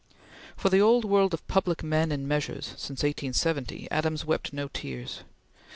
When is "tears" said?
4.67-5.19